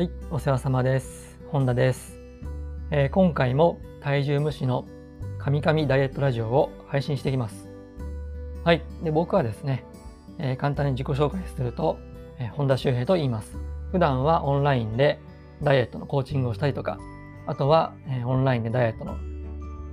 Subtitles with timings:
[0.00, 1.38] はい、お世話様です。
[1.48, 2.18] 本田です、
[2.90, 4.86] えー、今回も体重無視の
[5.38, 7.68] 神々ダイエットラジオを配信していきます。
[8.64, 9.84] はい、で僕はですね、
[10.38, 11.98] えー、簡単に自己紹介すると、
[12.38, 13.58] えー、本田修平と言います。
[13.92, 15.20] 普段はオンラインで
[15.62, 16.98] ダイエットのコーチングをしたりとか、
[17.46, 19.18] あとは、え、オンラインでダイエットの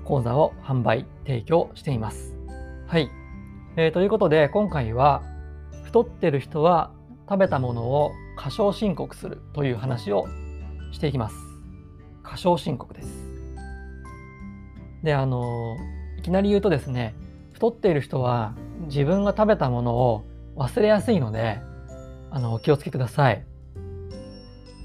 [0.05, 2.33] 講座を販売、提供しています。
[2.87, 3.09] はい、
[3.75, 5.21] えー、ということで今回は
[5.83, 6.91] 太ってる人は
[7.29, 10.27] 食べたものを過少申告するという話を
[10.91, 11.35] していきます。
[12.23, 13.07] 過少申告です。
[15.03, 15.75] で、あの、
[16.17, 17.15] いきなり言うとですね、
[17.53, 18.53] 太っている人は
[18.87, 20.23] 自分が食べたものを
[20.55, 21.59] 忘れやすいので、
[22.31, 23.43] あの、お気をつけください。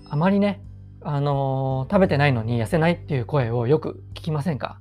[0.08, 0.62] あまりね、
[1.04, 4.78] あの食べてないのに痩せないっていう声をよく聞きませんか？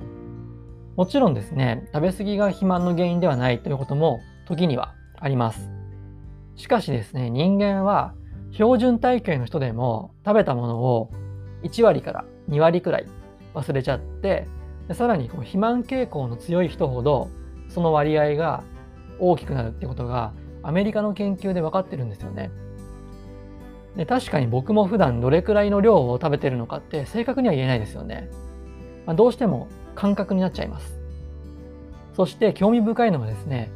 [0.95, 5.80] もちろんですね、食べ過ぎが肥満の原因ではないということも時にはあります。
[6.55, 8.13] しかしですね、人間は
[8.51, 11.09] 標準体型の人でも食べたものを
[11.63, 13.07] 1割から2割くらい
[13.53, 14.47] 忘れちゃって
[14.87, 17.29] でさらにこう肥満傾向の強い人ほど
[17.69, 18.63] その割合が
[19.19, 22.51] 大きくなるってことがアメリカの研究で分かってるんですよね。
[23.95, 28.29] で確かに僕も普段どれくらいの量を食べてるのかって正確には言えないですよね。
[29.05, 30.99] まあ、どうしても感覚になっちゃいます。
[32.13, 33.71] そして興味深いのはですね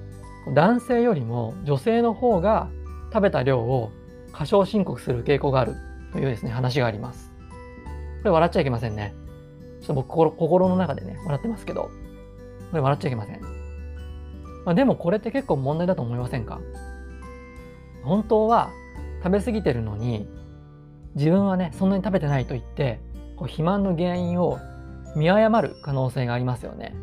[0.53, 2.69] 男性よりも女性の方が
[3.11, 3.91] 食べた量を
[4.31, 5.75] 過少申告する傾向がある
[6.11, 7.31] というですね、話があります。
[8.19, 9.13] これ笑っちゃいけませんね。
[9.81, 11.89] ちょっと僕心心の中でね、笑ってますけど、こ
[12.73, 13.41] れ笑っちゃいけません。
[14.65, 16.59] まあ、でもこれって結構問題だと思いませんか？
[18.03, 18.71] 本当は
[19.23, 20.27] 食べ過ぎてるのに、
[21.15, 22.99] 自分はね、そんなに食べてないと言って、
[23.35, 24.59] こう肥満の原因を
[25.15, 26.95] 見誤る可能性がありますよね。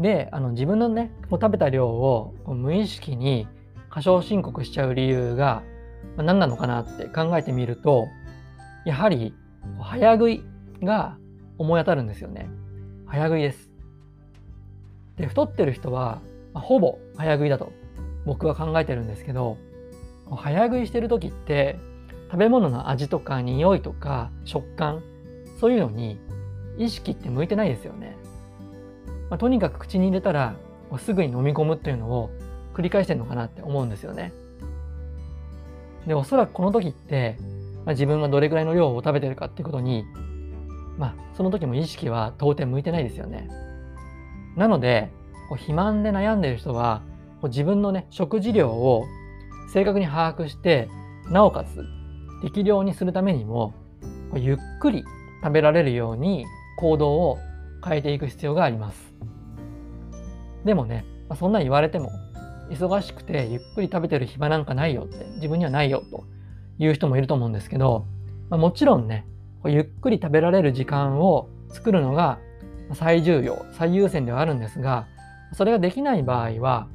[0.00, 3.46] で、あの自分のね、こう食べた量を無意識に
[3.90, 5.62] 過少申告しちゃう理由が
[6.16, 8.08] 何なのかなって考えてみると
[8.84, 9.34] やはり
[9.78, 10.44] 早食い
[10.82, 11.18] が
[11.58, 12.48] 思い当たるんですよね。
[13.06, 13.70] 早食いです。
[15.16, 16.22] で太ってる人は、
[16.54, 17.72] ほぼ早食いだと
[18.24, 19.56] 僕は考えてるんですけど
[20.34, 21.78] 早食いしてる時って
[22.30, 25.02] 食べ物の味とか匂いとか食感
[25.60, 26.18] そういうのに
[26.78, 28.16] 意識って向いてないですよね、
[29.30, 30.56] まあ、とにかく口に入れたら
[30.98, 32.30] すぐに飲み込むっていうのを
[32.74, 34.32] 繰り返してるのかなって思うんですよね。
[36.06, 37.36] で、おそらくこの時って、
[37.84, 40.04] まあ、自分がどれくらいの量を食べてるかっていうことに、
[40.98, 43.48] まあ、その時も意識は到底向いてないですよね。
[44.56, 45.10] なので、
[45.48, 47.02] こう肥満で悩んでる人は、
[47.40, 49.04] こう自分のね、食事量を
[49.72, 50.88] 正確に把握して、
[51.30, 51.84] なおかつ
[52.42, 53.74] 適量にするためにも、
[54.34, 55.04] ゆっくり
[55.42, 56.46] 食べられるように
[56.78, 57.38] 行動を
[57.84, 59.14] 変えていく必要があります。
[60.64, 62.10] でもね、ま、そんな言われても
[62.70, 66.24] 忙しくてゆっくり食べてる暇なんかないよって自分にはないよと
[66.78, 68.06] いう人もいると思うんですけど、
[68.48, 69.26] ま、もちろんね
[69.64, 72.38] ゆっくり食べられる時間を作るのが
[72.92, 75.06] 最重要最優先ではあるんですが
[75.52, 76.88] それができない場合は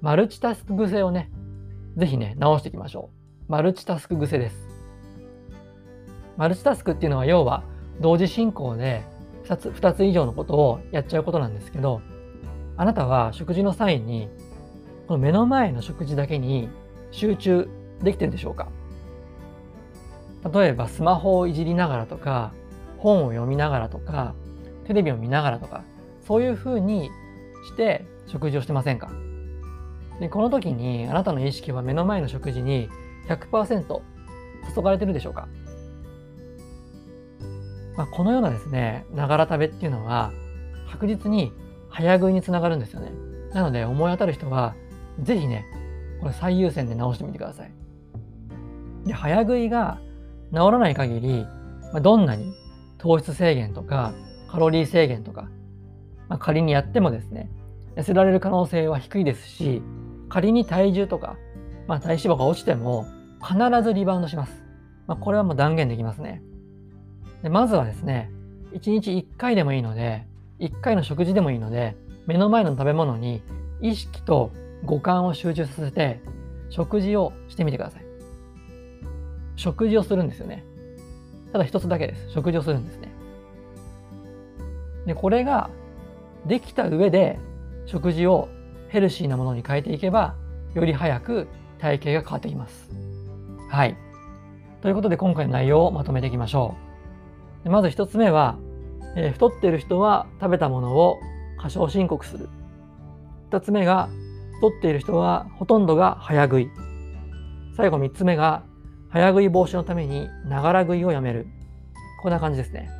[0.00, 1.30] マルチタスク癖をね
[1.96, 3.10] 是非ね直していきましょ
[3.48, 4.56] うマルチタスク癖です
[6.36, 7.62] マルチタスクっていうのは要は
[8.00, 9.02] 同時進行で
[9.44, 12.00] 2つ ,2 つ以上のことをやっちゃうことなんですけど
[12.76, 14.28] あなたは食事の際に
[15.06, 16.68] この目の前の食事だけに
[17.10, 17.68] 集中
[18.02, 18.68] できてるでしょうか？
[20.52, 22.52] 例えばスマホをいじりながらとか
[22.98, 24.34] 本を読みながらとか
[24.86, 25.84] テレビを見ながらとか
[26.26, 27.10] そういうふうに
[27.66, 29.10] して食事をしてませんか？
[30.20, 32.88] でこの時にあなたの意識は目の前の食事に
[33.28, 34.00] 100%
[34.74, 35.48] 注がれてるでしょうか、
[37.96, 40.32] まあ、このようなですねながら食べっていうのは
[40.90, 41.52] 確実に
[41.88, 43.12] 早食いにつながるんですよね
[43.52, 44.74] なので思い当たる人は
[45.22, 45.64] ぜひね、
[46.20, 47.72] これ最優先で直してみてください。
[49.04, 50.00] で、早食いが
[50.52, 51.46] 治らない限り、
[51.92, 52.52] まあ、どんなに
[52.98, 54.12] 糖質制限とか
[54.50, 55.48] カロリー制限とか、
[56.28, 57.50] まあ、仮にやってもですね、
[57.96, 59.82] 痩せられる可能性は低いですし、
[60.28, 61.36] 仮に体重とか、
[61.86, 63.06] まあ、体脂肪が落ちても
[63.40, 64.64] 必ずリバウンドします。
[65.06, 66.42] まあ、これはもう断言できますね。
[67.44, 68.30] でまずはですね、
[68.72, 70.26] 1日1回でもいいので、
[70.60, 71.94] 1回の食事でもいいので、
[72.26, 73.42] 目の前の食べ物に
[73.82, 74.50] 意識と
[74.86, 76.22] 五感を集中させて
[76.70, 78.04] 食事をしてみてください。
[79.56, 80.64] 食事をするんですよね。
[81.52, 82.30] ただ一つだけです。
[82.30, 83.12] 食事をするんですね。
[85.04, 85.68] で、これが
[86.46, 87.38] できた上で
[87.84, 88.48] 食事を
[88.88, 90.34] ヘルシーなものに変えていけば、
[90.72, 91.48] より早く
[91.78, 92.88] 体型が変わってきます。
[93.68, 93.98] はい。
[94.80, 96.83] ということで今回の内容をまとめていきましょう。
[97.70, 98.58] まず一つ目は、
[99.16, 101.18] えー、太っている人は食べたものを
[101.58, 102.48] 過小申告する。
[103.50, 104.08] 二つ目が
[104.56, 106.70] 太っている人はほとんどが早食い。
[107.76, 108.64] 最後3つ目が
[109.08, 111.46] 早食い防止のためにながら食いをやめる。
[112.22, 112.90] こんな感じですね。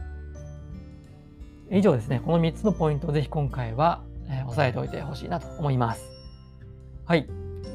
[1.71, 6.05] 以上ですね、この3つのポイントをぜひ今回は、えー、押さえておいてほしいなと思います。
[7.05, 7.27] はい。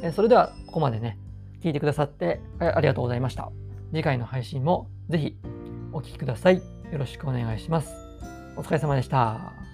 [0.01, 1.18] えー、それではここまでね、
[1.62, 3.51] 聞いてくださってありがとうございました。
[3.92, 5.38] 次回の配信もぜひ
[5.92, 6.78] お聴きください。
[6.91, 7.94] よろしくお願いします。
[8.56, 9.69] お疲れ様でした。